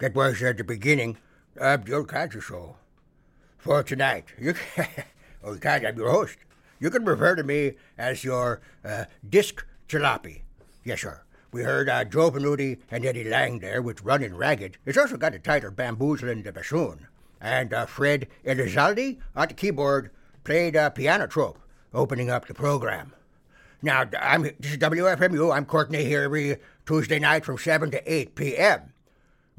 [0.00, 1.18] That was at the beginning
[1.56, 2.76] of the Old Codger Show.
[3.58, 4.86] For tonight, you can,
[5.44, 6.38] oh, I'm your host.
[6.80, 10.40] You can refer to me as your uh, disc jalopy.
[10.82, 11.20] Yes, sir.
[11.52, 14.78] We heard uh, Joe Venuti and Eddie Lang there with Running Ragged.
[14.86, 17.06] It's also got the title Bamboozling the Bassoon.
[17.40, 20.10] And uh, Fred Elizalde on the keyboard
[20.44, 21.58] played uh, Piano Trope,
[21.92, 23.12] opening up the program.
[23.82, 25.54] Now, I'm, this is WFMU.
[25.54, 26.56] I'm Courtney here every
[26.86, 28.92] Tuesday night from 7 to 8 p.m.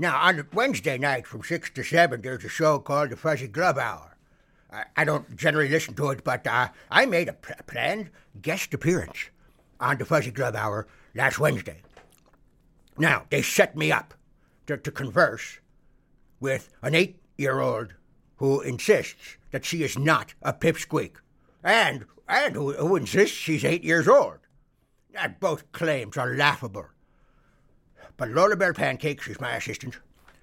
[0.02, 3.78] Now, on Wednesday night from 6 to 7, there's a show called the Fuzzy Glove
[3.78, 4.18] Hour.
[4.72, 8.10] I, I don't generally listen to it, but uh, I made a pl- planned
[8.42, 9.30] guest appearance
[9.80, 11.84] on the Fuzzy Glove Hour last Wednesday.
[12.98, 14.16] Now, they set me up
[14.66, 15.60] to, to converse
[16.40, 17.94] with an eight year old
[18.38, 21.18] who insists that she is not a pipsqueak
[21.64, 24.40] and, and who, who insists she's eight years old.
[25.14, 26.88] And both claims are laughable.
[28.22, 29.98] But Lola Bear Pancakes is my assistant.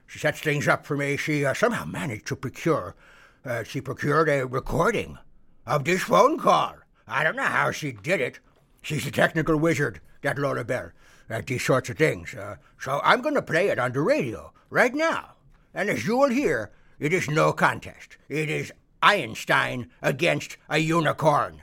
[0.09, 1.17] She sets things up for me.
[1.17, 2.97] She uh, somehow managed to procure,
[3.45, 5.17] uh, she procured a recording
[5.65, 6.75] of this phone call.
[7.07, 8.41] I don't know how she did it.
[8.83, 10.93] She's a technical wizard, that Lola Bear,
[11.31, 12.35] at these sorts of things.
[12.35, 15.35] Uh, so I'm going to play it on the radio right now.
[15.73, 18.19] And as you will hear, it is no contest.
[18.29, 18.73] It is
[19.05, 21.63] Einstein against a unicorn.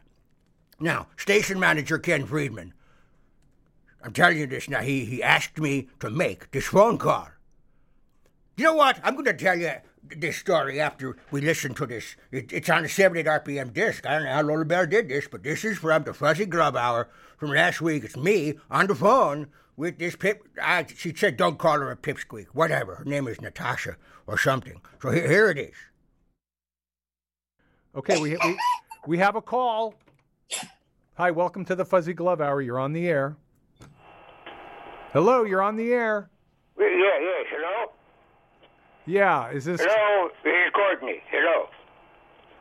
[0.80, 2.74] Now, station manager Ken Friedman,
[4.06, 7.28] I'm telling you this now, he, he asked me to make this phone call.
[8.56, 9.00] You know what?
[9.04, 9.72] I'm going to tell you
[10.04, 12.16] this story after we listen to this.
[12.32, 14.06] It, it's on the 78 RPM disc.
[14.06, 16.76] I don't know how Lola Bear did this, but this is from the Fuzzy Glove
[16.76, 18.04] Hour from last week.
[18.04, 20.48] It's me on the phone with this pip.
[20.62, 22.50] I, she said, don't call her a pipsqueak.
[22.54, 22.98] Whatever.
[22.98, 23.98] Her name is Natasha
[24.28, 24.82] or something.
[25.02, 25.74] So here, here it is.
[27.96, 28.60] Okay, we, we
[29.08, 29.96] we have a call.
[31.16, 32.62] Hi, welcome to the Fuzzy Glove Hour.
[32.62, 33.38] You're on the air.
[35.16, 36.28] Hello, you're on the air.
[36.76, 37.94] Yeah, yes, hello?
[39.08, 39.80] Yeah, is this?
[39.80, 41.24] Hello, this is Courtney.
[41.32, 41.72] Hello.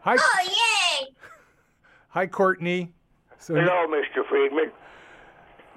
[0.07, 1.11] Hi, Oh, yay!
[2.15, 2.95] hi, Courtney.
[3.43, 4.23] So, Hello, Mr.
[4.31, 4.71] Friedman.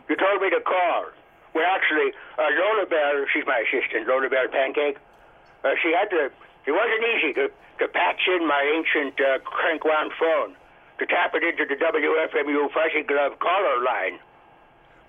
[0.08, 1.10] You told me to call.
[1.58, 4.98] Well, actually, uh, Lola Bear, she's my assistant, Lola Bear Pancake.
[5.66, 7.50] Uh, she had to, it wasn't easy to,
[7.82, 10.54] to patch in my ancient uh, crank wound phone
[11.00, 14.20] to tap it into the WFMU Fuzzy Glove caller line.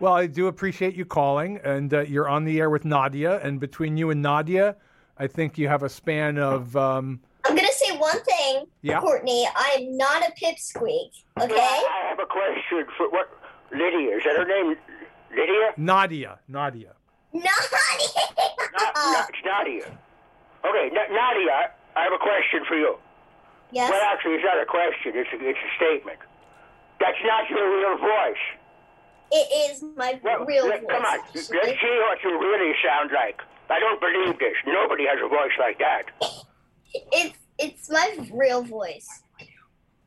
[0.01, 3.41] Well, I do appreciate you calling, and uh, you're on the air with Nadia.
[3.41, 4.77] And between you and Nadia,
[5.19, 6.77] I think you have a span of.
[6.77, 9.01] Um, I'm gonna say one thing, Yeah.
[9.01, 9.49] Courtney.
[9.57, 11.11] I'm not a pipsqueak.
[11.41, 11.55] Okay?
[11.55, 13.29] I have a question for what?
[13.73, 14.77] Lydia, is that her name?
[15.31, 15.73] Lydia?
[15.77, 16.93] Nadia, Nadia.
[17.33, 17.45] Not.
[18.73, 19.85] Not, not, Nadia.
[20.65, 22.97] Okay, N- Nadia, I have a question for you.
[23.73, 23.91] yes.
[23.91, 25.13] Well, actually, it's not a question.
[25.15, 26.19] It's a, it's a statement.
[27.01, 28.45] That's not your real voice.
[29.31, 30.81] It is my real voice.
[30.89, 31.19] come on.
[31.35, 33.41] Let's see what you really sound like.
[33.71, 34.57] I don't believe this.
[34.67, 36.05] Nobody has a voice like that.
[37.13, 39.07] It's it's my real voice.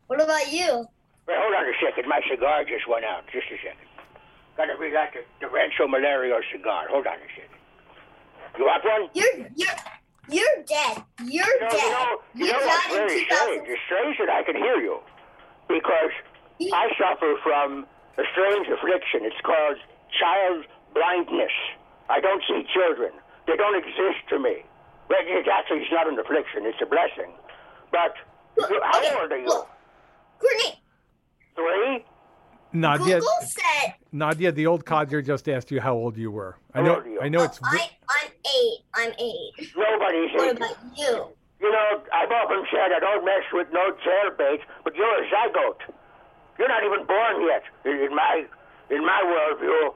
[0.08, 0.86] What about you?
[1.28, 2.10] Wait, hold on a second.
[2.10, 3.24] My cigar just went out.
[3.32, 3.88] Just a second.
[4.58, 6.88] Gotta relight the, the Rancho Malario cigar.
[6.90, 7.60] Hold on a second.
[8.58, 9.10] You want one?
[9.13, 9.78] You're you're
[10.30, 11.04] you're dead.
[11.25, 11.82] You're You know, dead.
[11.84, 13.30] you know, you You're know what's very 2000.
[13.30, 13.68] strange?
[13.70, 15.00] It's strange that I can hear you
[15.68, 16.12] because
[16.74, 17.86] I suffer from
[18.18, 19.22] a strange affliction.
[19.24, 19.77] It's called
[20.20, 21.51] child blindness.
[22.10, 23.12] I don't see children.
[23.48, 24.63] They don't exist to me.
[25.10, 26.65] Well, it actually it's not an affliction.
[26.65, 27.32] It's a blessing.
[27.91, 28.15] But
[28.58, 29.46] you- how Okay, old are you?
[29.48, 29.68] look.
[30.39, 30.82] Courtney,
[31.56, 32.06] Three?
[32.74, 36.56] Nadia, Google said Nadia, the old codger just asked you how old you were.
[36.74, 37.22] I know, old are you?
[37.22, 37.60] I know it's.
[37.62, 38.80] Oh, I, I'm eight.
[38.96, 39.51] I'm eight.
[39.75, 40.58] Nobody's What eight.
[40.58, 41.27] about you?
[41.60, 45.94] You know, I've often said I don't mess with no jailbaits, but you're a zygote.
[46.60, 48.46] You're not even born yet in in my
[48.89, 49.93] in my worldview.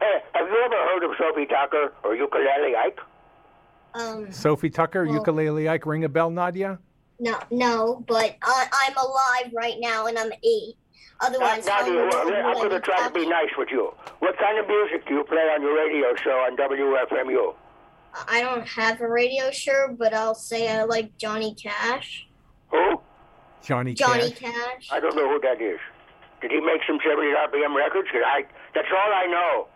[0.00, 3.00] Hey, have you ever heard of Sophie Tucker or Ukulele Ike?
[3.94, 6.78] Um, Sophie Tucker, Well- ukulele Ike, ring a bell, Nadia?
[7.20, 10.76] no, no, but I, I'm alive right now and I'm eight.
[11.20, 11.96] Otherwise, not how you.
[11.96, 13.92] would I I'm going to try to be nice with you.
[14.20, 17.54] What kind of music do you play on your radio show on WFMU?
[18.28, 22.28] I don't have a radio show, but I'll say I like Johnny Cash.
[22.70, 23.00] Who?
[23.68, 24.54] Johnny, Johnny Cash.
[24.54, 24.88] Cash.
[24.90, 25.78] I don't know who that is.
[26.40, 28.08] Did he make some 70 RPM records?
[28.10, 28.44] 'Cause I,
[28.74, 29.68] that's all I know.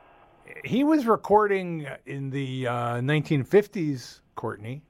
[0.64, 2.72] He was recording in the uh,
[3.04, 4.80] 1950s, Courtney.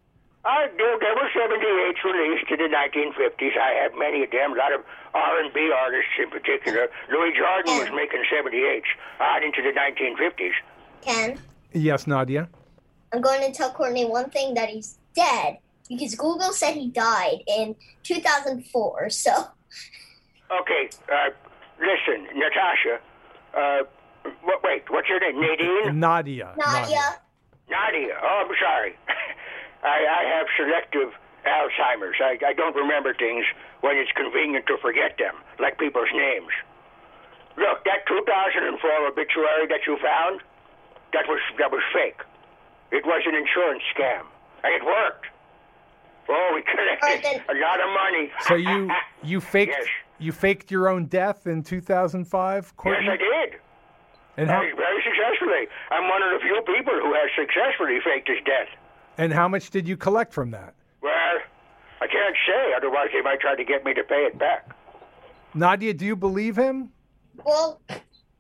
[0.45, 0.99] I do.
[1.01, 3.59] There were 78s released in the 1950s.
[3.59, 4.53] I have many of them.
[4.53, 4.83] A lot of
[5.15, 6.87] R&B artists in particular.
[7.11, 8.83] Louis Jordan was making 78s
[9.21, 10.53] on into the 1950s.
[11.01, 11.39] Ken,
[11.73, 12.49] Yes, Nadia.
[13.13, 17.43] I'm going to tell Courtney one thing that he's dead because Google said he died
[17.47, 17.75] in
[18.05, 19.11] 2004.
[19.11, 19.33] So,
[20.53, 21.31] Okay, uh,
[21.81, 23.01] listen, Natasha.
[23.57, 23.83] Uh,
[24.45, 25.41] wh- wait, what's your name?
[25.41, 25.99] Nadine?
[25.99, 26.53] Nadia.
[26.59, 27.19] Nadia,
[27.71, 28.19] Nadia.
[28.23, 28.95] Oh, I'm sorry.
[29.83, 31.09] I, I have selective
[31.49, 32.17] Alzheimer's.
[32.21, 33.45] I, I don't remember things
[33.81, 36.53] when it's convenient to forget them, like people's names.
[37.57, 38.77] Look, that 2004
[39.09, 40.41] obituary that you found,
[41.13, 42.21] that was that was fake.
[42.93, 44.25] It was an insurance scam,
[44.65, 45.32] and it worked.
[46.29, 48.31] Oh, we collected then- a lot of money.
[48.47, 48.91] So you
[49.23, 49.87] you faked Yes.
[50.19, 53.05] you faked your own death in 2005, Courtney?
[53.07, 53.61] Yes, I did.
[54.39, 55.69] And how Very, very successfully.
[55.91, 58.69] I'm one of the few people who has successfully faked his death.
[59.19, 60.75] and how much did you collect from that?
[61.03, 61.37] Well,
[62.01, 64.71] I can't say, otherwise they might try to get me to pay it back.
[65.55, 66.91] Nadia, do you believe him?
[67.45, 67.81] Well,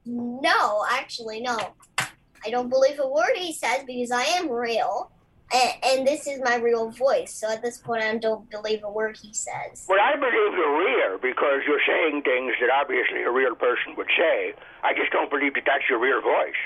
[0.07, 1.59] no, actually, no.
[1.99, 5.11] I don't believe a word he says because I am real,
[5.53, 7.35] and, and this is my real voice.
[7.35, 9.87] So at this point, I don't believe a word he says.
[9.89, 14.09] Well, I believe you're real because you're saying things that obviously a real person would
[14.17, 14.55] say.
[14.83, 16.61] I just don't believe that that's your real voice.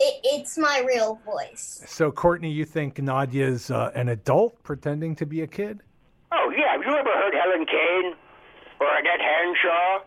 [0.00, 1.82] It, it's my real voice.
[1.86, 5.80] So Courtney, you think Nadia's uh, an adult pretending to be a kid?
[6.32, 6.72] Oh, yeah.
[6.72, 8.14] Have you ever heard Helen Kane
[8.80, 10.00] or Annette Henshaw?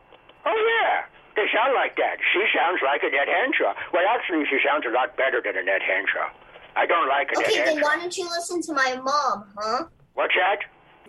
[0.45, 1.05] Oh, yeah.
[1.35, 2.17] They sound like that.
[2.33, 3.73] She sounds like Annette Henshaw.
[3.91, 6.29] Well, actually, she sounds a lot better than Annette Henshaw.
[6.75, 9.85] I don't like Annette Okay, then why don't you listen to my mom, huh?
[10.13, 10.59] What's that?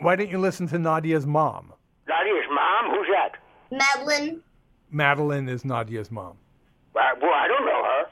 [0.00, 1.72] Why don't you listen to Nadia's mom?
[2.08, 2.90] Nadia's mom?
[2.94, 3.32] Who's that?
[3.70, 4.40] Madeline?
[4.90, 6.36] Madeline is Nadia's mom.
[6.94, 8.02] Uh, well, I don't know her.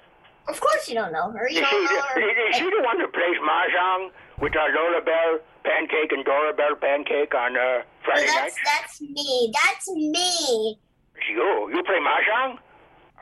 [0.49, 1.49] Of course you don't know her.
[1.49, 2.49] You Is don't she, know her.
[2.51, 6.75] is she the one who plays mahjong with uh, Lola Bell Pancake and Dora Bell
[6.81, 8.57] Pancake on uh, No, Friday that's nights?
[8.67, 9.53] that's me.
[9.55, 10.79] That's me.
[11.15, 11.71] It's you.
[11.71, 12.59] You play mahjong?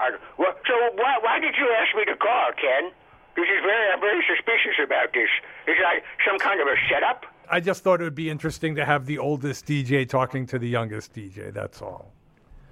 [0.01, 2.91] Uh, well, so why, why did you ask me to call, Ken?
[3.41, 5.29] This is very, I'm very suspicious about this.
[5.67, 7.25] Is it like some kind of a setup?
[7.49, 10.69] I just thought it would be interesting to have the oldest DJ talking to the
[10.69, 11.53] youngest DJ.
[11.53, 12.13] That's all.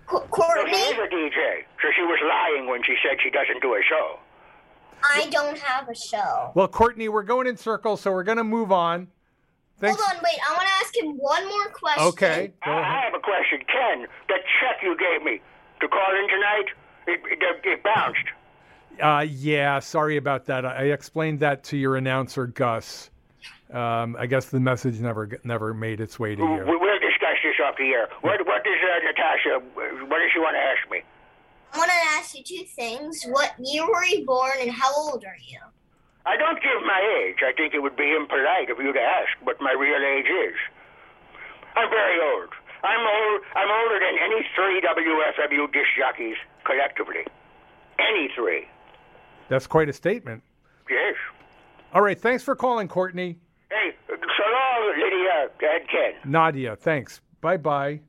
[0.06, 3.30] Co- No, she Courtney, is a DJ, so she was lying when she said she
[3.30, 4.18] doesn't do a show.
[5.02, 6.52] I don't have a show.
[6.54, 9.08] Well, Courtney, we're going in circles, so we're going to move on.
[9.80, 10.00] Thanks.
[10.00, 10.38] Hold on, wait.
[10.46, 12.04] I want to ask him one more question.
[12.08, 14.06] Okay, go I, I have a question, Ken.
[14.28, 15.40] That check you gave me
[15.80, 16.66] to call in tonight,
[17.06, 18.26] it, it, it bounced.
[19.00, 20.64] Uh, yeah, sorry about that.
[20.64, 23.10] I I explained that to your announcer, Gus.
[23.72, 26.64] Um, I guess the message never never made its way to you.
[26.66, 28.08] we'll discuss this off the air.
[28.22, 29.60] What, what does uh, Natasha,
[30.08, 31.02] what does she want to ask me?
[31.74, 33.24] I want to ask you two things.
[33.28, 35.60] What year were you born and how old are you?
[36.24, 37.44] I don't give my age.
[37.44, 40.56] I think it would be impolite of you to ask what my real age is.
[41.76, 42.50] I'm very old.
[42.82, 43.40] I'm old.
[43.54, 47.24] I'm older than any three WFMU disc jockeys collectively.
[47.98, 48.64] Any three.
[49.48, 50.42] That's quite a statement.
[50.90, 51.14] Yes.
[51.92, 53.38] All right, thanks for calling, Courtney.
[53.70, 56.30] Hey, so long, Lydia and Ken.
[56.30, 57.20] Nadia, thanks.
[57.40, 58.00] Bye bye.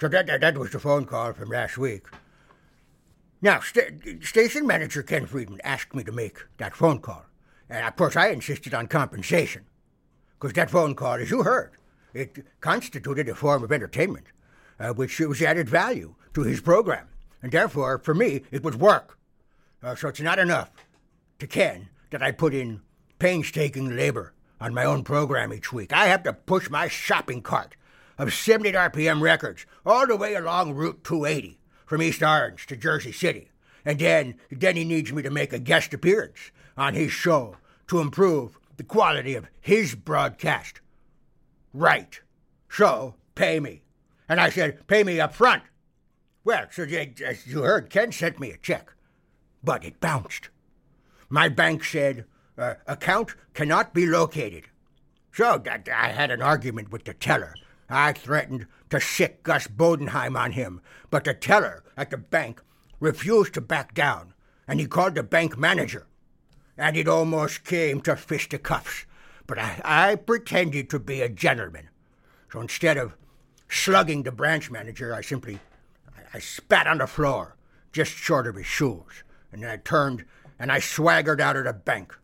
[0.00, 2.06] So that, that, that was the phone call from last week.
[3.40, 7.24] Now, sta- station manager Ken Friedman asked me to make that phone call.
[7.68, 9.64] And of course, I insisted on compensation.
[10.38, 11.72] Because that phone call, as you heard,
[12.12, 14.26] it constituted a form of entertainment,
[14.78, 17.08] uh, which was added value to his program.
[17.44, 19.18] And therefore, for me, it was work.
[19.82, 20.70] Uh, so it's not enough
[21.38, 22.80] to Ken that I put in
[23.18, 24.32] painstaking labor
[24.62, 25.92] on my own program each week.
[25.92, 27.76] I have to push my shopping cart
[28.16, 33.12] of 70 RPM records all the way along Route 280 from East Orange to Jersey
[33.12, 33.50] City.
[33.84, 37.58] And then, then he needs me to make a guest appearance on his show
[37.88, 40.80] to improve the quality of his broadcast.
[41.74, 42.18] Right.
[42.70, 43.82] So, pay me.
[44.30, 45.62] And I said, pay me up front.
[46.44, 48.92] Well, so as you heard, Ken sent me a check,
[49.62, 50.50] but it bounced.
[51.30, 52.26] My bank said,
[52.58, 54.64] uh, account cannot be located.
[55.32, 57.54] So I had an argument with the teller.
[57.88, 62.62] I threatened to sick Gus Bodenheim on him, but the teller at the bank
[63.00, 64.34] refused to back down,
[64.68, 66.06] and he called the bank manager.
[66.76, 69.06] And it almost came to fisticuffs,
[69.46, 71.88] but I, I pretended to be a gentleman.
[72.52, 73.16] So instead of
[73.68, 75.58] slugging the branch manager, I simply
[76.34, 77.56] I, spat on the floor,
[77.92, 79.22] just short of his shoes,
[79.52, 80.24] and then I turned
[80.58, 82.14] and I swaggered out of the bank.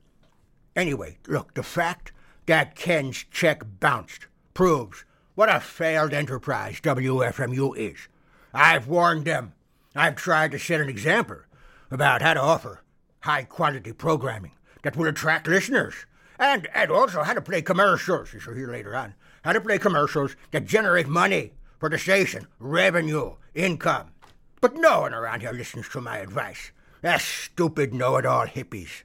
[0.75, 2.13] Anyway, look, the fact
[2.47, 8.09] that Ken's check bounced proves what a failed enterprise WFMU is.
[8.53, 9.55] I've warned them.
[9.95, 11.39] I've tried to set an example
[11.91, 12.83] about how to offer
[13.21, 14.53] high quality programming
[14.83, 15.95] that will attract listeners.
[16.39, 19.15] And, and also how to play commercials, as you'll hear later on.
[19.45, 24.13] How to play commercials that generate money for the station, revenue, income.
[24.61, 26.73] But no one around here listens to my advice.
[27.03, 29.05] They're stupid know it all hippies.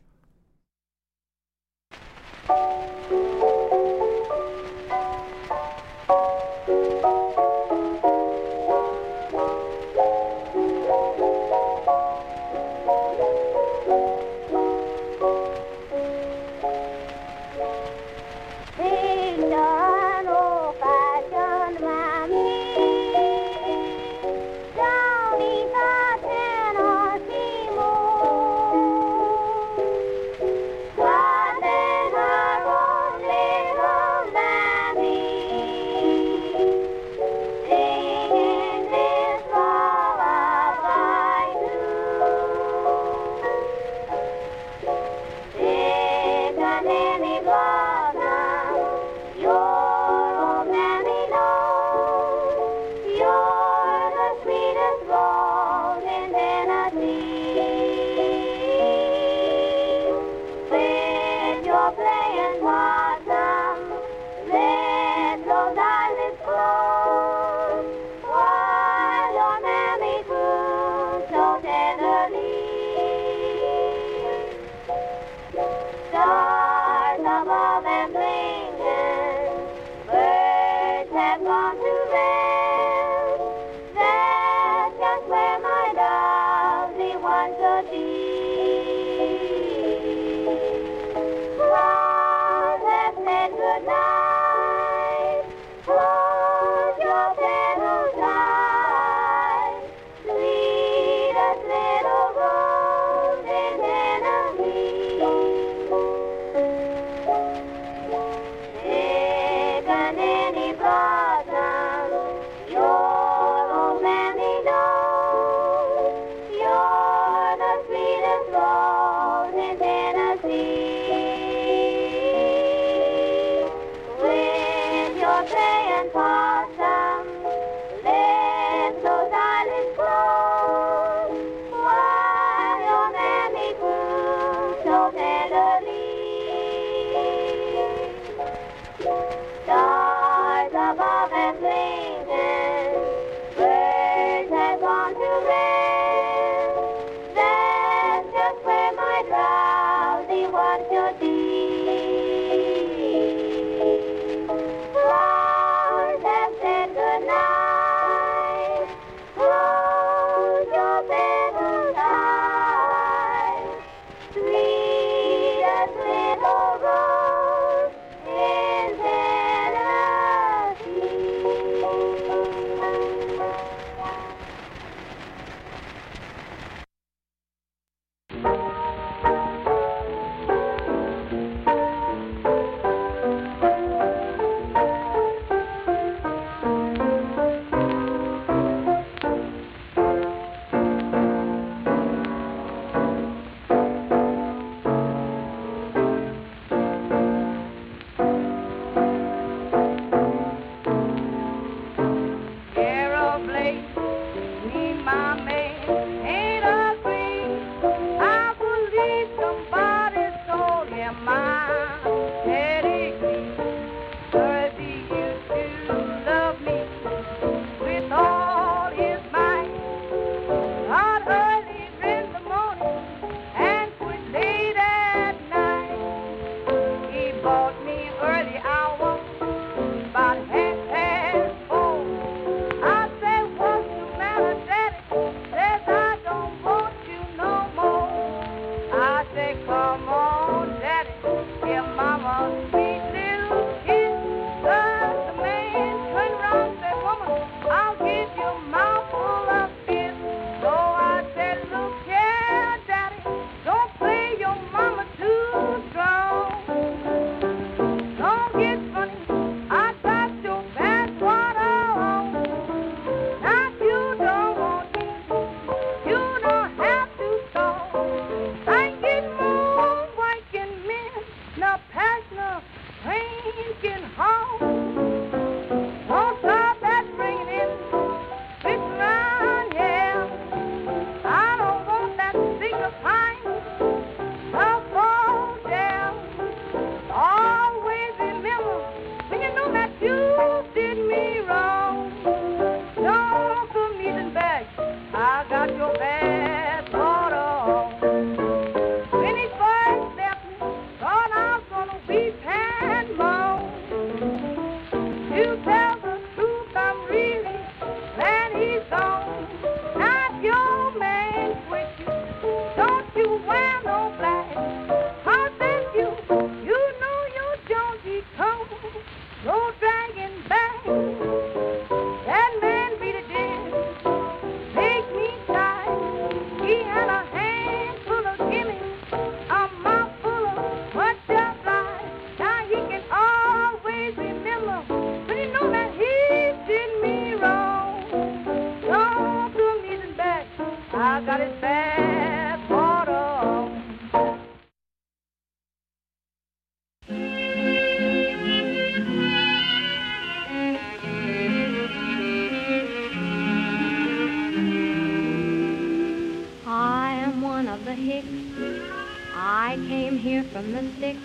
[357.97, 361.21] I came here from the sticks,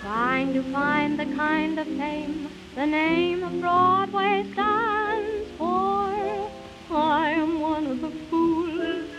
[0.00, 6.50] trying to find the kind of fame the name of Broadway stands for.
[6.92, 9.10] I am one of the fools.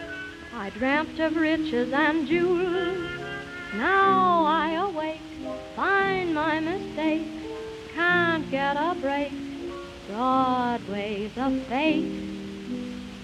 [0.53, 3.09] I dreamt of riches and jewels.
[3.75, 5.21] Now I awake,
[5.77, 7.27] find my mistake,
[7.95, 9.31] can't get a break.
[10.09, 12.11] Broadway's a fake.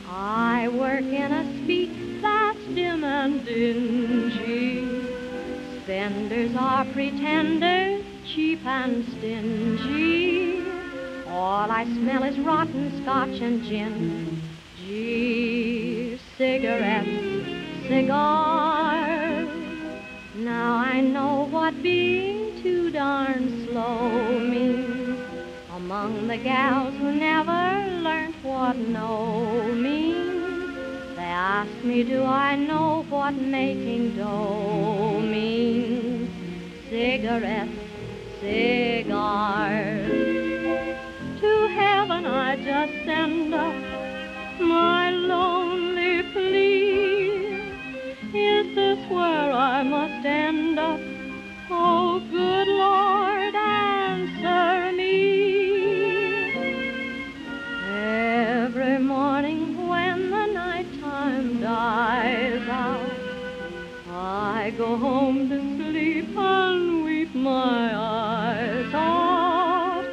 [0.10, 4.86] I work in a speech that dim and dingy.
[5.84, 10.62] Spenders are pretenders, cheap and stingy.
[11.28, 14.42] All I smell is rotten scotch and gin.
[14.78, 19.50] Gee, cigarettes, cigars.
[20.36, 25.20] Now I know what being too darn slow means.
[25.72, 30.27] Among the gals who never learned what no means.
[31.40, 36.32] Ask me, do I know what making dough means?
[36.90, 37.70] Cigarettes,
[38.42, 40.10] cigars.
[41.40, 43.76] To heaven I just send up
[44.60, 47.62] my lonely plea.
[48.34, 51.00] Is this where I must end up?
[51.70, 54.87] Oh, good Lord, answer
[64.68, 70.06] I go home to sleep and weep my eyes out.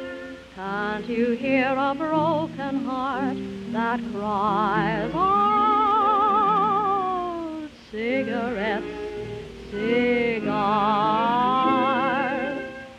[0.55, 3.35] Can't you hear a broken heart
[3.73, 6.39] that cries out?
[7.91, 8.85] Cigarettes,
[9.71, 10.55] cigars,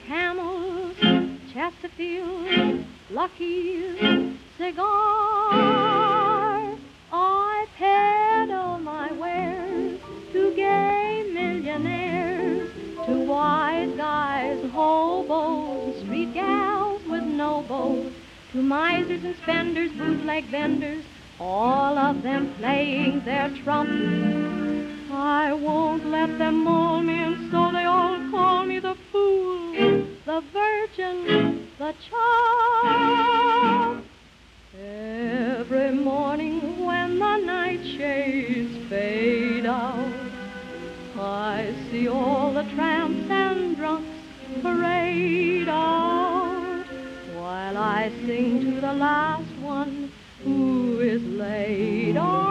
[0.06, 0.96] camels,
[1.54, 4.92] Chesterfield, Lucky cigar.
[7.10, 8.75] I pedal.
[13.26, 18.12] wise guys and hobos and street gals with no bows
[18.52, 21.04] to misers and spenders, bootleg vendors,
[21.40, 23.92] all of them playing their trumps.
[25.10, 29.72] I won't let them maul me, and so they all call me the fool,
[30.24, 34.02] the virgin, the child.
[34.78, 40.05] Every morning when the nightshades fade out.
[41.46, 44.10] I see all the tramps and drunks
[44.62, 46.84] parade out
[47.36, 50.10] while I sing to the last one
[50.42, 52.45] who is laid off.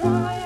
[0.00, 0.39] try.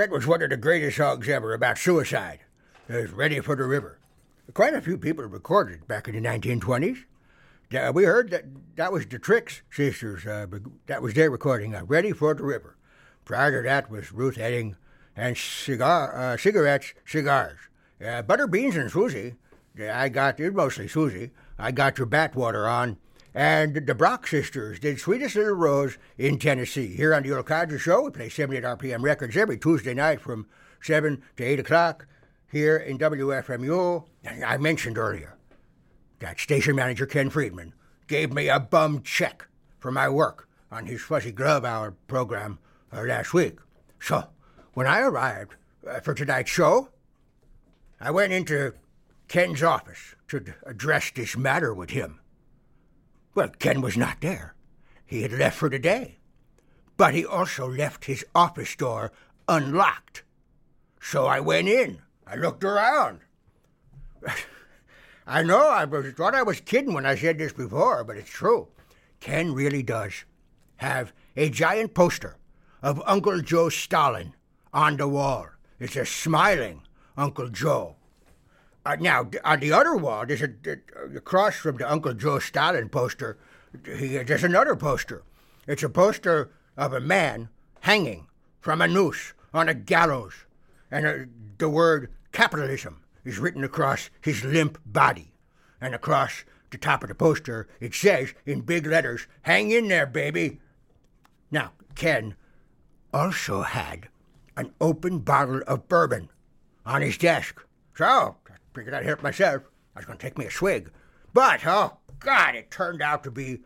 [0.00, 2.40] That was one of the greatest songs ever about suicide.
[2.88, 3.98] It's Ready for the River.
[4.54, 7.04] Quite a few people recorded back in the 1920s.
[7.92, 10.24] We heard that that was the Trix sisters.
[10.24, 10.46] Uh,
[10.86, 12.78] that was their recording of Ready for the River.
[13.26, 14.76] Prior to that was Ruth Etting
[15.14, 17.58] and cigar, uh, Cigarettes, Cigars.
[18.00, 19.34] Uh, Butterbeans and Susie.
[19.78, 21.30] I got, it mostly Susie.
[21.58, 22.96] I got your backwater on
[23.34, 26.94] and the Brox sisters did Sweetest Little Rose in Tennessee.
[26.94, 30.46] Here on the Old Codger Show, we play 78 RPM records every Tuesday night from
[30.82, 32.06] 7 to 8 o'clock
[32.50, 34.04] here in WFMU.
[34.44, 35.36] I mentioned earlier
[36.20, 37.72] that station manager Ken Friedman
[38.06, 39.46] gave me a bum check
[39.78, 42.58] for my work on his Fuzzy Glove Hour program
[42.92, 43.58] uh, last week.
[43.98, 44.28] So,
[44.74, 45.54] when I arrived
[45.88, 46.88] uh, for tonight's show,
[48.00, 48.74] I went into
[49.28, 52.19] Ken's office to address this matter with him.
[53.34, 54.54] Well, Ken was not there.
[55.06, 56.18] He had left for the day.
[56.96, 59.12] But he also left his office door
[59.48, 60.22] unlocked.
[61.00, 62.02] So I went in.
[62.26, 63.20] I looked around.
[65.26, 68.30] I know I was, thought I was kidding when I said this before, but it's
[68.30, 68.68] true.
[69.20, 70.24] Ken really does
[70.76, 72.36] have a giant poster
[72.82, 74.34] of Uncle Joe Stalin
[74.72, 75.48] on the wall.
[75.78, 76.82] It's a smiling
[77.16, 77.96] Uncle Joe.
[78.84, 80.50] Uh, now, on the other wall, there's a,
[81.14, 83.38] across from the Uncle Joe Stalin poster,
[83.84, 85.22] he, there's another poster.
[85.66, 88.26] It's a poster of a man hanging
[88.60, 90.32] from a noose on a gallows,
[90.90, 91.14] and uh,
[91.58, 95.32] the word capitalism is written across his limp body.
[95.80, 100.06] And across the top of the poster, it says in big letters, Hang in there,
[100.06, 100.60] baby.
[101.50, 102.34] Now, Ken
[103.12, 104.08] also had
[104.56, 106.30] an open bottle of bourbon
[106.84, 107.64] on his desk.
[107.96, 108.36] So,
[108.80, 109.64] Figured I'd help myself.
[109.94, 110.90] I was going to take me a swig.
[111.34, 113.58] But, oh, God, it turned out to be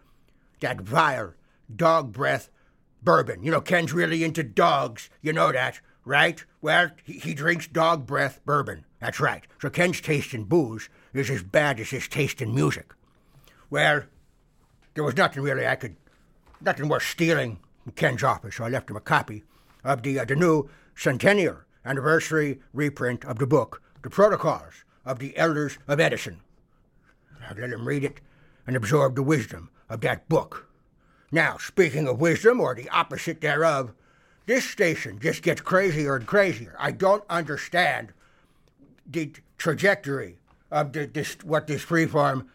[0.59, 1.35] that vile
[1.77, 2.50] dog breath
[3.00, 3.44] bourbon.
[3.44, 5.11] You know, Ken's really into dogs.
[5.22, 6.44] You know that, right?
[6.61, 8.87] Well, he, he drinks dog breath bourbon.
[8.98, 9.44] That's right.
[9.62, 12.92] So Ken's taste in booze is as bad as his taste in music.
[13.70, 14.03] Well,
[14.94, 15.94] there was nothing really I could,
[16.61, 19.44] nothing worth stealing in Ken's office, so I left him a copy
[19.85, 25.36] of the, uh, the new centennial anniversary reprint of the book, The Protocols of the
[25.36, 26.40] elders of Edison.
[27.56, 28.20] Let him read it
[28.66, 30.66] and absorb the wisdom of that book.
[31.30, 33.92] Now, speaking of wisdom, or the opposite thereof,
[34.46, 36.76] this station just gets crazier and crazier.
[36.78, 38.12] I don't understand
[39.06, 40.38] the trajectory
[40.70, 42.46] of the, this, what this freeform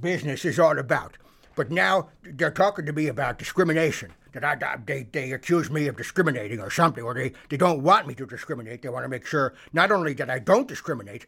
[0.00, 1.16] business is all about.
[1.56, 4.12] But now they're talking to me about discrimination.
[4.32, 8.06] That I, they, they accuse me of discriminating or something, or they, they don't want
[8.06, 8.82] me to discriminate.
[8.82, 11.26] They want to make sure not only that I don't discriminate,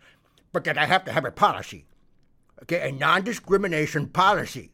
[0.52, 1.86] but that I have to have a policy,
[2.62, 4.72] okay, a non discrimination policy.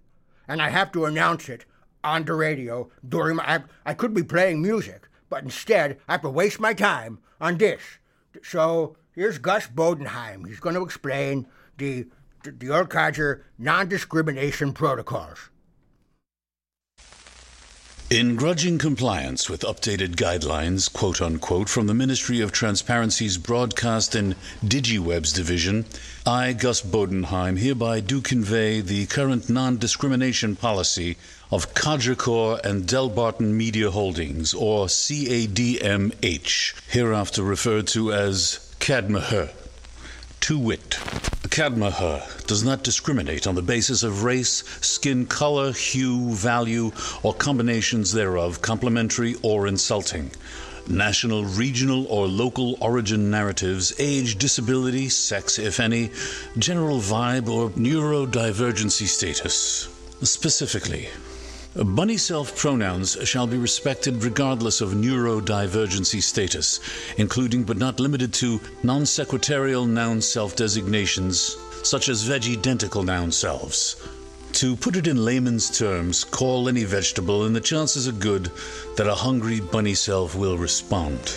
[0.49, 1.65] And I have to announce it
[2.05, 3.57] on the radio during my.
[3.57, 7.59] I, I could be playing music, but instead I have to waste my time on
[7.59, 7.83] this.
[8.43, 10.47] So here's Gus Bodenheim.
[10.47, 11.47] He's going to explain
[11.79, 12.07] the,
[12.45, 15.51] the, Old Codger non discrimination protocols.
[18.09, 24.37] In grudging compliance with updated guidelines, quote unquote, from the Ministry of Transparency's Broadcast and
[24.65, 25.87] DigiWebs division,
[26.25, 31.17] I, Gus Bodenheim, hereby do convey the current non discrimination policy
[31.51, 39.66] of Codgercore and Delbarton Media Holdings, or CADMH, hereafter referred to as CADMH.
[40.47, 40.91] To wit,
[41.51, 46.93] Cadmaher does not discriminate on the basis of race, skin color, hue, value,
[47.25, 50.31] or combinations thereof, complimentary or insulting.
[50.89, 56.13] National, regional, or local origin narratives, age, disability, sex, if any,
[56.59, 59.89] general vibe, or neurodivergency status.
[60.23, 61.09] Specifically,
[61.85, 66.81] Bunny self pronouns shall be respected regardless of neurodivergency status,
[67.19, 73.97] including but not limited to non sequitarial noun self designations, such as vegidentical noun selves.
[74.55, 78.51] To put it in layman's terms, call any vegetable, and the chances are good
[78.97, 81.29] that a hungry bunny self will respond.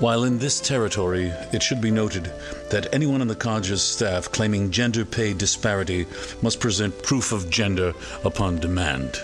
[0.00, 2.32] While in this territory, it should be noted
[2.68, 6.06] that anyone on the Codger's staff claiming gender pay disparity
[6.42, 9.22] must present proof of gender upon demand.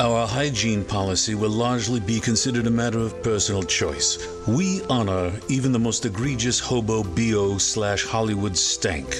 [0.00, 4.16] Our hygiene policy will largely be considered a matter of personal choice.
[4.46, 9.12] We honor even the most egregious hobo BO slash Hollywood stank.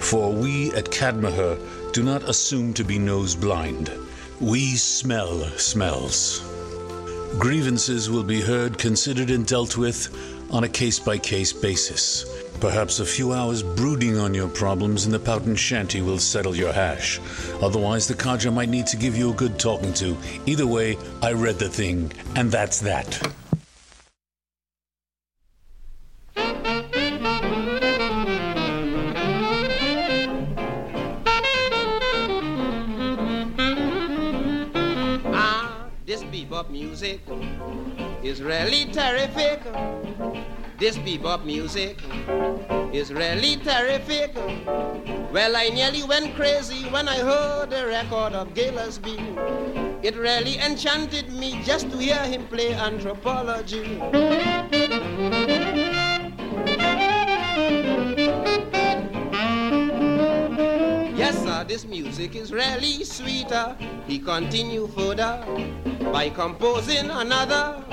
[0.00, 1.58] For we at Cadmaher
[1.94, 3.90] do not assume to be nose blind.
[4.38, 6.40] We smell smells.
[7.38, 10.14] Grievances will be heard, considered, and dealt with
[10.50, 12.41] on a case by case basis.
[12.62, 16.72] Perhaps a few hours brooding on your problems in the Powhatan shanty will settle your
[16.72, 17.18] hash.
[17.60, 20.16] Otherwise, the Codger might need to give you a good talking to.
[20.46, 23.20] Either way, I read the thing, and that's that.
[35.34, 37.22] Ah, this bebop music
[38.22, 39.60] is really terrific.
[40.82, 41.96] This bebop music
[42.92, 44.34] is really terrific.
[45.32, 49.22] Well, I nearly went crazy when I heard the record of Gillespie.
[50.02, 54.00] It really enchanted me just to hear him play anthropology.
[61.14, 63.76] Yes, sir, this music is really sweeter.
[64.08, 65.46] He continued further
[66.12, 67.84] by composing another.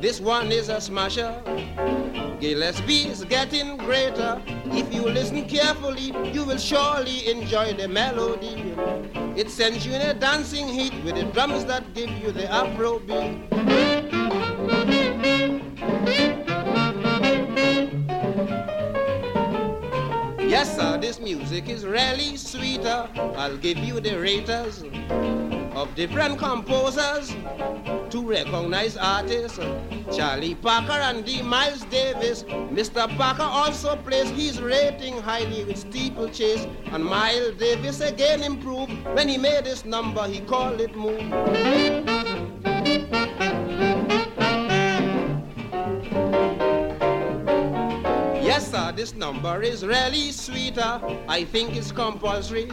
[0.00, 1.42] This one is a smasher.
[2.44, 4.38] Gillespie is getting greater.
[4.66, 8.74] If you listen carefully, you will surely enjoy the melody.
[9.34, 12.98] It sends you in a dancing heat with the drums that give you the Afro
[12.98, 13.48] beat.
[20.46, 23.08] Yes, sir, this music is really sweeter.
[23.38, 24.84] I'll give you the raters
[25.74, 27.34] of different composers
[28.10, 29.58] to recognize artists.
[30.14, 31.42] Charlie Parker and D.
[31.42, 32.44] Miles Davis.
[32.44, 33.08] Mr.
[33.16, 36.66] Parker also plays his rating highly with Steeplechase.
[36.86, 42.13] And Miles Davis again improved when he made this number, he called it Move.
[48.84, 51.00] Yes, this number is really sweeter.
[51.26, 52.66] I think it's compulsory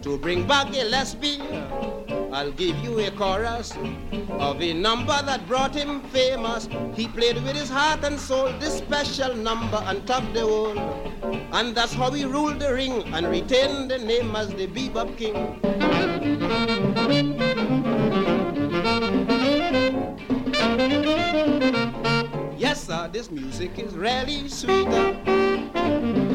[0.00, 1.42] to bring back a Gillespie.
[2.32, 3.76] I'll give you a chorus
[4.38, 6.70] of a number that brought him famous.
[6.94, 10.78] He played with his heart and soul this special number and topped the world.
[11.52, 15.60] And that's how he ruled the ring and retained the name as the Bebop King.
[22.70, 26.29] Yes, sir, this music is really sweeter.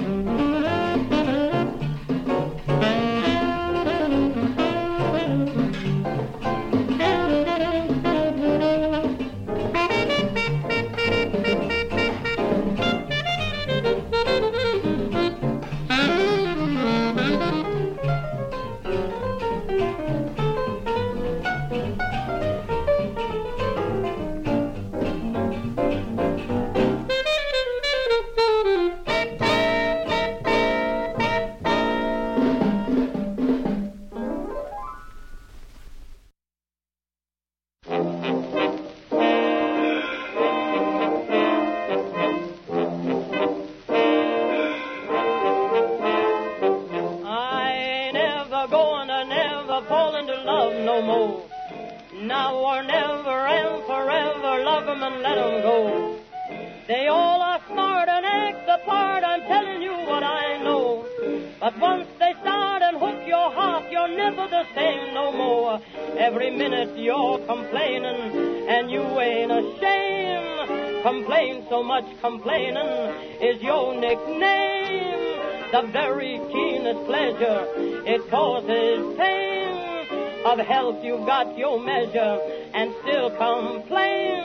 [81.26, 82.40] Got your measure,
[82.74, 84.44] and still complain.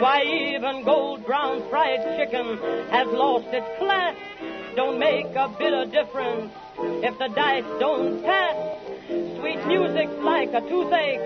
[0.00, 2.58] Why even gold brown fried chicken
[2.90, 4.16] has lost its class.
[4.76, 8.56] Don't make a bit of difference if the dice don't pass.
[9.38, 11.20] Sweet music's like a toothache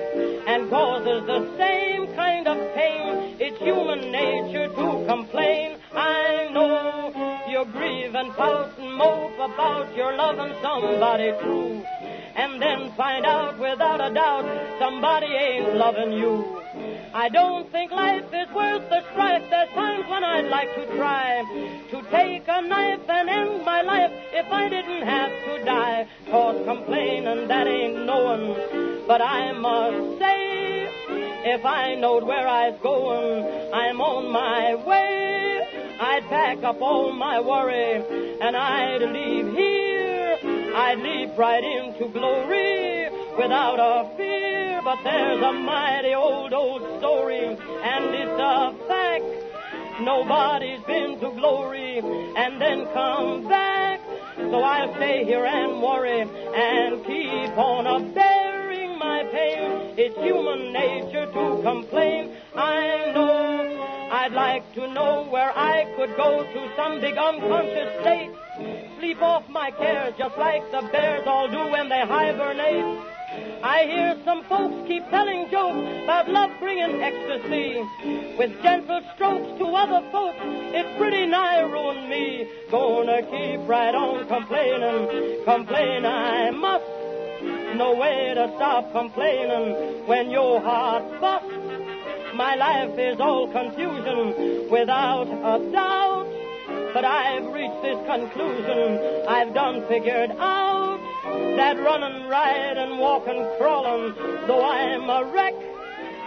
[0.46, 3.36] and causes the same kind of pain.
[3.40, 5.78] It's human nature to complain.
[5.92, 12.07] I know you grieve and pout and mope about your loving somebody true.
[12.38, 14.46] And then find out without a doubt
[14.78, 16.62] somebody ain't loving you.
[17.12, 19.42] I don't think life is worth the strife.
[19.50, 21.42] There's times when I'd like to try
[21.90, 26.06] to take a knife and end my life if I didn't have to die.
[26.30, 28.54] Cause complaining, that ain't knowing.
[29.08, 30.86] But I must say,
[31.54, 35.96] if I knowed where I was going, I'm on my way.
[36.00, 39.97] I'd pack up all my worry and I'd leave here.
[40.88, 44.80] I'd leap right into glory without a fear.
[44.82, 49.24] But there's a mighty old, old story, and it's a fact.
[50.00, 54.00] Nobody's been to glory and then come back.
[54.38, 59.92] So I'll stay here and worry and keep on a bearing my pain.
[59.98, 62.34] It's human nature to complain.
[62.56, 68.30] I know I'd like to know where I could go to some big unconscious state.
[69.20, 72.84] Off my cares just like the bears all do when they hibernate.
[73.62, 77.82] I hear some folks keep telling jokes about love bringing ecstasy.
[78.38, 82.48] With gentle strokes to other folks, it's pretty nigh ruined me.
[82.70, 86.84] Gonna keep right on complaining, complain I must.
[87.76, 91.54] No way to stop complaining when your heart busts.
[92.34, 96.27] My life is all confusion without a doubt.
[96.94, 99.26] But I've reached this conclusion.
[99.28, 101.00] I've done figured out
[101.56, 104.14] that running, riding, walking, crawling,
[104.46, 105.54] though I'm a wreck,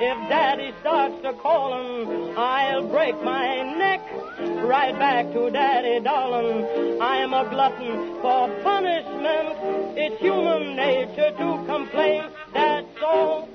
[0.04, 4.02] if Daddy starts to callin', I'll break my neck.
[4.66, 7.00] Right back to Daddy, darling.
[7.00, 9.98] I'm a glutton for punishment.
[9.98, 12.24] It's human nature to complain.
[12.52, 13.48] That's all.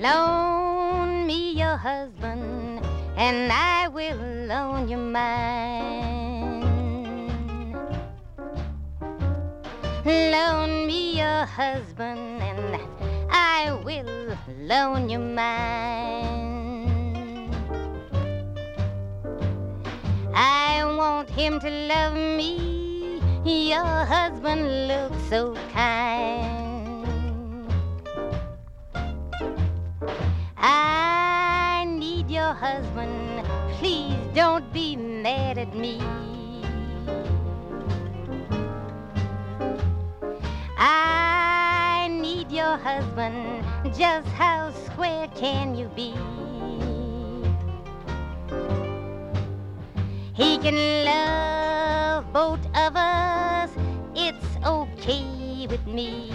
[0.00, 2.86] Loan me your husband,
[3.16, 6.62] and I will loan you mine.
[10.04, 12.80] Loan me your husband, and
[13.28, 15.90] I will loan you mine.
[20.32, 23.20] I want him to love me.
[23.44, 26.57] Your husband looks so kind.
[30.60, 33.46] I need your husband.
[33.78, 36.00] Please don't be mad at me.
[40.76, 43.64] I need your husband.
[43.96, 46.12] Just how square can you be?
[50.34, 53.70] He can love both of us.
[54.16, 56.32] It's okay with me.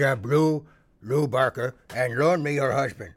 [0.00, 0.66] Uh, Blue,
[1.02, 3.14] Lu Barker, and Loan Me Your Husband.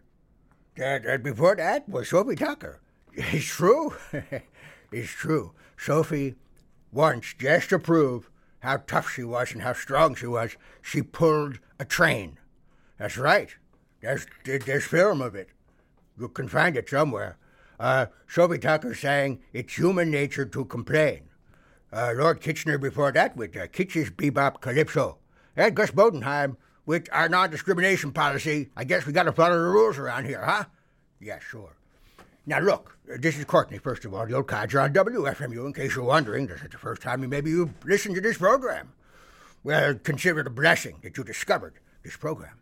[0.78, 2.80] That, that before that was Sophie Tucker.
[3.14, 3.96] It's true.
[4.92, 5.52] it's true.
[5.78, 6.36] Sophie,
[6.92, 11.60] once, just to prove how tough she was and how strong she was, she pulled
[11.80, 12.38] a train.
[12.98, 13.50] That's right.
[14.02, 15.50] There's, there's film of it.
[16.18, 17.38] You can find it somewhere.
[17.80, 21.30] Uh, Sophie Tucker saying it's human nature to complain.
[21.92, 25.18] Uh, Lord Kitchener before that with uh, Kitch's Bebop Calypso.
[25.56, 26.58] And Gus Bodenheim
[26.90, 28.72] with our non discrimination policy.
[28.76, 30.64] I guess we got to follow the rules around here, huh?
[31.20, 31.76] Yeah, sure.
[32.48, 35.96] Now, look, this is Courtney, first of all, the old codger on WFMU, in case
[35.96, 36.48] you're wondering.
[36.48, 38.94] This is the first time maybe you've listened to this program.
[39.64, 42.58] Well, consider it a blessing that you discovered this program.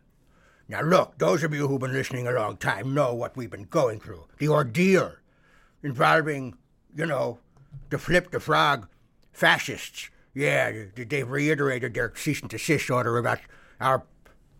[0.68, 3.64] Now, look, those of you who've been listening a long time know what we've been
[3.64, 5.14] going through the ordeal
[5.82, 6.54] involving,
[6.94, 7.38] you know,
[7.88, 8.88] the flip the frog
[9.32, 10.10] fascists.
[10.34, 13.38] Yeah, they've reiterated their cease and desist order about
[13.80, 14.04] our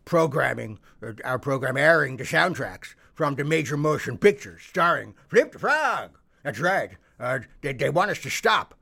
[0.08, 5.58] programming, uh, our program airing the soundtracks from the major motion pictures starring Flip the
[5.58, 6.18] Frog.
[6.42, 6.92] That's right.
[7.20, 8.74] Uh, they, they want us to stop.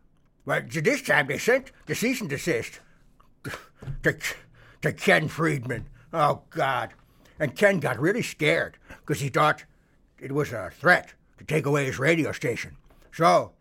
[0.44, 2.78] Well, this time they sent the cease and desist
[4.04, 4.16] to,
[4.82, 5.88] to Ken Freedman.
[6.12, 6.94] Oh, God.
[7.40, 9.64] And Ken got really scared because he thought
[10.20, 12.76] it was a threat to take away his radio station.
[13.12, 13.52] So,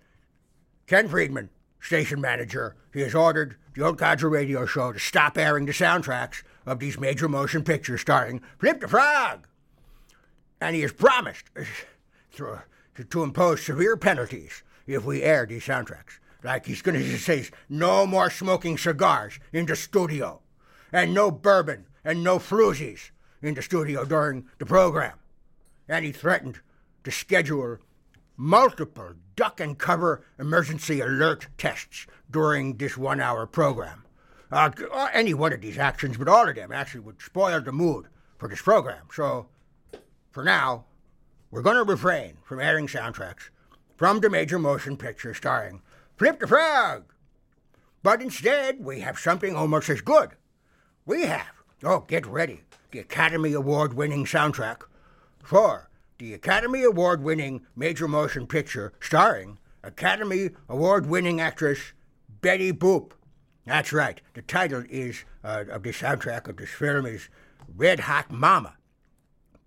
[0.86, 1.50] Ken Freedman,
[1.80, 6.44] station manager, he has ordered the Old Codger radio show to stop airing the soundtracks
[6.66, 9.48] of these major motion pictures starring Flip the Frog.
[10.60, 11.64] And he has promised uh,
[12.36, 16.20] to, to impose severe penalties if we air these soundtracks.
[16.44, 20.42] Like he's going to say, no more smoking cigars in the studio,
[20.92, 23.10] and no bourbon and no floozies
[23.42, 25.18] in the studio during the program.
[25.88, 26.60] And he threatened
[27.04, 27.80] to schedule
[28.38, 34.05] multiple duck and cover emergency alert tests during this one hour program.
[34.56, 37.74] Uh, uh, any one of these actions, but all of them actually would spoil the
[37.74, 38.06] mood
[38.38, 39.06] for this program.
[39.14, 39.48] So,
[40.32, 40.86] for now,
[41.52, 43.50] we're going to refrain from airing soundtracks
[43.98, 45.82] from the major motion picture starring
[46.16, 47.04] Flip the Frog.
[48.02, 50.30] But instead, we have something almost as good.
[51.06, 51.52] We have,
[51.84, 54.84] oh, get ready, the Academy Award winning soundtrack
[55.44, 61.92] for the Academy Award winning major motion picture starring Academy Award winning actress
[62.40, 63.12] Betty Boop.
[63.66, 67.30] That's right, the title is uh, of the soundtrack of this film is
[67.76, 68.76] Red Hot Mama.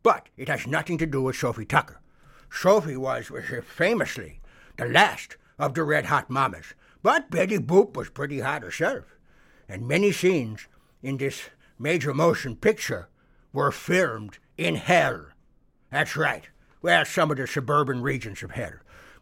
[0.04, 2.00] But it has nothing to do with Sophie Tucker.
[2.50, 4.40] Sophie was, was famously
[4.76, 9.04] the last of the Red Hot Mamas, but Betty Boop was pretty hot herself.
[9.68, 10.68] And many scenes
[11.02, 13.08] in this major motion picture
[13.52, 15.26] were filmed in hell.
[15.90, 16.48] That's right.
[16.80, 18.74] Well, some of the suburban regions of hell.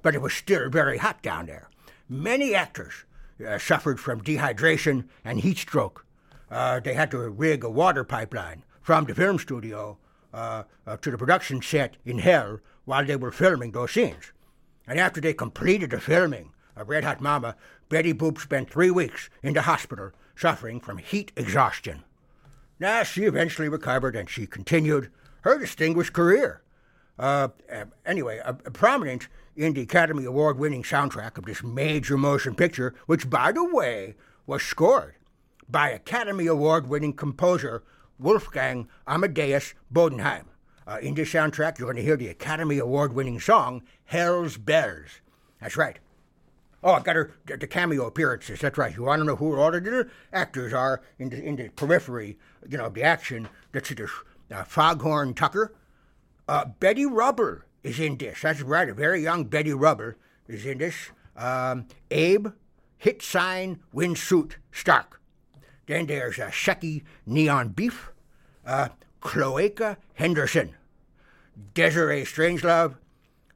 [0.02, 1.70] But it was still very hot down there.
[2.08, 3.04] Many actors
[3.44, 6.04] uh, suffered from dehydration and heat stroke.
[6.50, 9.98] Uh, they had to rig a water pipeline from the film studio
[10.32, 14.32] uh, uh, to the production set in hell while they were filming those scenes.
[14.86, 17.56] And after they completed the filming of Red Hot Mama,
[17.88, 22.04] Betty Boop spent three weeks in the hospital suffering from heat exhaustion.
[22.78, 25.10] Now, she eventually recovered and she continued
[25.40, 26.62] her distinguished career.
[27.18, 27.48] Uh,
[28.04, 32.94] anyway, a, a prominent in the Academy Award winning soundtrack of this major motion picture,
[33.06, 34.14] which, by the way,
[34.46, 35.14] was scored
[35.68, 37.82] by Academy Award winning composer
[38.18, 40.44] Wolfgang Amadeus Bodenheim.
[40.86, 45.20] Uh, in this soundtrack, you're going to hear the Academy Award winning song, Hell's Bells.
[45.60, 45.98] That's right.
[46.82, 48.60] Oh, I got her the, the cameo appearances.
[48.60, 48.94] That's right.
[48.94, 52.38] You want to know who all the actors are in the, in the periphery,
[52.68, 53.48] you know, the action?
[53.72, 54.10] That's this
[54.52, 55.74] uh, Foghorn Tucker.
[56.46, 58.42] Uh, Betty Rubber is in this.
[58.42, 58.88] That's right.
[58.88, 60.16] A very young Betty Rubber
[60.48, 60.94] is in this.
[61.36, 62.48] Um, Abe
[62.98, 65.20] Hit Sign Windsuit Stark.
[65.86, 68.10] Then there's a Shecky Neon Beef.
[68.64, 68.88] Uh,
[69.20, 70.76] Cloaca Henderson,
[71.74, 72.96] Desiree Strangelove,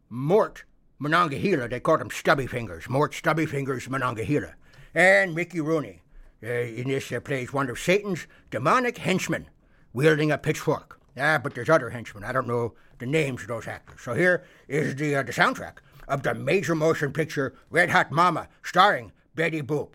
[0.08, 0.64] Mort
[0.98, 4.54] Monongahela, they called him Stubby Fingers, Mort Stubby Fingers Monongahela,
[4.94, 6.02] and Mickey Rooney.
[6.42, 9.46] Uh, in this uh, plays one of Satan's demonic henchmen
[9.92, 10.98] wielding a pitchfork.
[11.16, 12.24] Ah, but there's other henchmen.
[12.24, 14.00] I don't know the names of those actors.
[14.00, 18.48] So here is the, uh, the soundtrack of the major motion picture Red Hot Mama,
[18.62, 19.94] starring Betty Boop.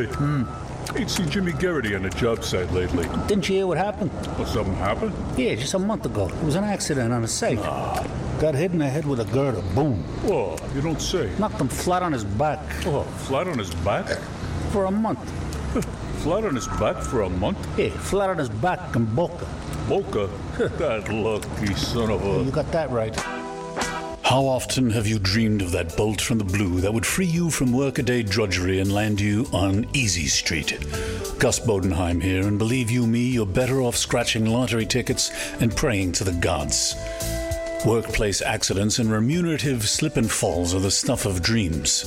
[0.00, 0.44] Hey, hmm.
[0.96, 3.06] ain't seen Jimmy Garrity on the job site lately.
[3.26, 4.10] Didn't you hear what happened?
[4.38, 5.12] Well, something happened?
[5.36, 6.28] Yeah, just a month ago.
[6.28, 7.60] It was an accident on a safe.
[7.62, 8.02] Ah.
[8.40, 9.60] Got hit in the head with a girder.
[9.74, 10.02] Boom.
[10.24, 11.30] Oh, you don't say.
[11.38, 12.60] Knocked him flat on his back.
[12.86, 14.06] Oh, flat on his back?
[14.72, 15.20] For a month.
[16.22, 17.58] flat on his back for a month?
[17.78, 19.46] Yeah, flat on his back in Boca.
[19.86, 20.30] Boca?
[20.78, 22.42] that lucky son of a.
[22.42, 23.14] You got that right.
[24.30, 27.50] How often have you dreamed of that bolt from the blue that would free you
[27.50, 30.78] from workaday drudgery and land you on Easy Street?
[31.40, 36.12] Gus Bodenheim here, and believe you me, you're better off scratching lottery tickets and praying
[36.12, 36.94] to the gods.
[37.84, 42.04] Workplace accidents and remunerative slip and falls are the stuff of dreams.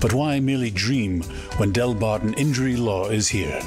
[0.00, 1.20] But why merely dream
[1.58, 3.60] when Del Barton Injury Law is here?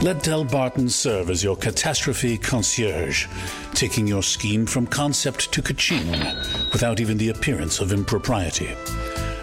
[0.00, 3.26] Let Del Barton serve as your catastrophe concierge,
[3.74, 6.06] taking your scheme from concept to kaching
[6.72, 8.76] without even the appearance of impropriety.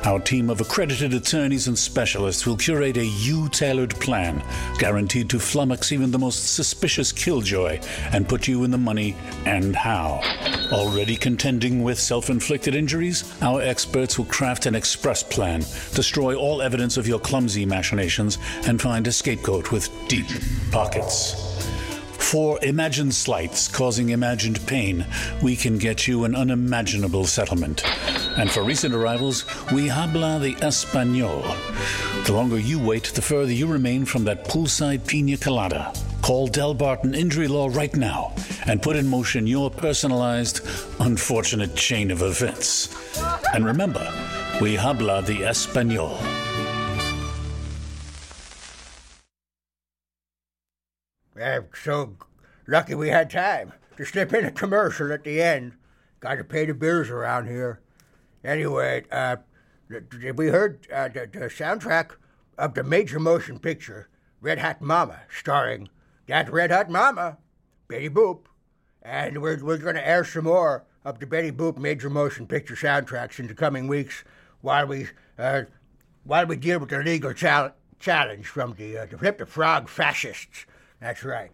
[0.05, 4.43] Our team of accredited attorneys and specialists will curate a you tailored plan
[4.77, 7.79] guaranteed to flummox even the most suspicious killjoy
[8.11, 9.15] and put you in the money
[9.47, 10.21] and how.
[10.71, 13.23] Already contending with self inflicted injuries?
[13.41, 15.61] Our experts will craft an express plan,
[15.95, 18.37] destroy all evidence of your clumsy machinations,
[18.67, 20.27] and find a scapegoat with deep
[20.71, 21.33] pockets.
[22.19, 25.07] For imagined slights causing imagined pain,
[25.41, 27.83] we can get you an unimaginable settlement.
[28.37, 31.41] And for recent arrivals, we habla the Espanol.
[32.25, 35.93] The longer you wait, the further you remain from that poolside pina colada.
[36.21, 38.33] Call Del Barton Injury Law right now
[38.65, 40.67] and put in motion your personalized,
[40.99, 42.93] unfortunate chain of events.
[43.53, 44.05] And remember,
[44.59, 46.17] we habla the Espanol.
[51.41, 52.17] I'm so
[52.67, 55.73] lucky we had time to slip in a commercial at the end.
[56.19, 57.81] Got to pay the bills around here.
[58.45, 59.37] Anyway, uh,
[60.35, 62.11] we heard uh, the, the soundtrack
[62.57, 64.07] of the major motion picture
[64.39, 65.89] Red Hot Mama, starring
[66.27, 67.37] that Red Hot Mama,
[67.87, 68.41] Betty Boop.
[69.01, 72.75] And we're, we're going to air some more of the Betty Boop major motion picture
[72.75, 74.23] soundtracks in the coming weeks
[74.61, 75.63] while we uh,
[76.23, 79.87] while we deal with the legal chal- challenge from the, uh, the Flip the Frog
[79.87, 80.65] fascists.
[80.99, 81.51] That's right.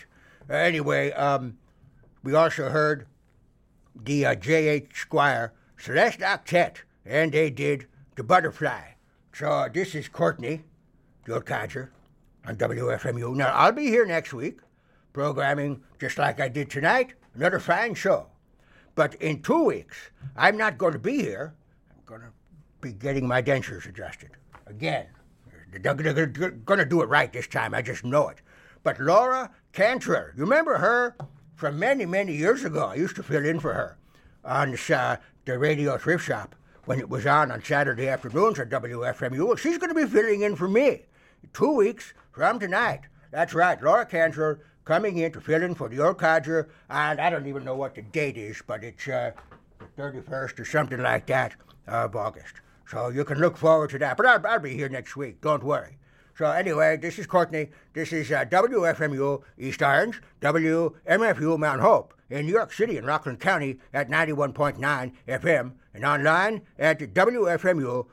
[0.50, 1.58] Uh, anyway, um,
[2.24, 3.06] we also heard
[3.94, 4.92] the uh, J.H.
[4.94, 6.75] Squire Celeste Octet,
[7.07, 8.91] and they did The Butterfly.
[9.34, 10.61] So this is Courtney,
[11.25, 11.91] the old codger,
[12.45, 13.36] on WFMU.
[13.36, 14.59] Now, I'll be here next week,
[15.11, 18.27] programming just like I did tonight, another fine show.
[18.93, 21.55] But in two weeks, I'm not going to be here.
[21.89, 22.32] I'm going to
[22.79, 24.29] be getting my dentures adjusted
[24.67, 25.07] again.
[25.71, 27.73] They're going to do it right this time.
[27.73, 28.38] I just know it.
[28.84, 31.15] But Laura Cantrell, you remember her
[31.55, 32.86] from many, many years ago?
[32.86, 33.97] I used to fill in for her
[34.43, 39.58] on uh, the radio thrift shop when it was on on Saturday afternoons at WFMU.
[39.58, 41.04] She's going to be filling in for me
[41.54, 43.02] two weeks from tonight.
[43.32, 47.30] That's right, Laura Cantrell coming in to fill in for the old codger, and I
[47.30, 49.32] don't even know what the date is, but it's uh,
[49.80, 51.54] the 31st or something like that
[51.88, 52.56] of August.
[52.88, 54.18] So you can look forward to that.
[54.18, 55.98] But I'll, I'll be here next week, don't worry.
[56.38, 57.70] So anyway, this is Courtney.
[57.94, 63.39] This is uh, WFMU East Orange, WMFU Mount Hope in New York City and Rockland
[63.39, 68.07] County at 91.9 FM and online at WFMU.org.